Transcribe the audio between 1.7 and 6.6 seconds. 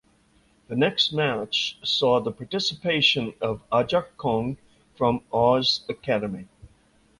saw the participation of Aja Kong from Oz Academy.